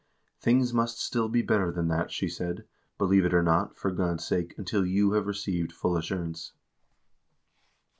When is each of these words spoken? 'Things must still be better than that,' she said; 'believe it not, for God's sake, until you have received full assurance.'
'Things 0.39 0.73
must 0.73 0.97
still 0.99 1.29
be 1.29 1.43
better 1.43 1.71
than 1.71 1.87
that,' 1.87 2.09
she 2.11 2.27
said; 2.27 2.63
'believe 2.97 3.23
it 3.23 3.33
not, 3.43 3.75
for 3.77 3.91
God's 3.91 4.25
sake, 4.25 4.55
until 4.57 4.83
you 4.83 5.11
have 5.11 5.27
received 5.27 5.71
full 5.71 5.95
assurance.' 5.95 6.53